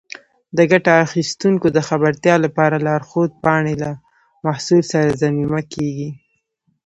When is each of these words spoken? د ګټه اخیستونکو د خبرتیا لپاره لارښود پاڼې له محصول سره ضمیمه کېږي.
د 0.57 0.59
ګټه 0.71 0.91
اخیستونکو 1.05 1.67
د 1.75 1.77
خبرتیا 1.87 2.35
لپاره 2.45 2.75
لارښود 2.85 3.31
پاڼې 3.43 3.75
له 3.83 3.91
محصول 4.45 4.81
سره 4.91 5.17
ضمیمه 5.21 5.61
کېږي. 5.73 6.09